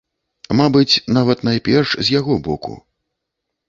Мабыць, 0.61 1.01
нават 1.19 1.45
найперш 1.51 1.89
з 2.05 2.19
яго 2.19 2.43
боку. 2.53 2.73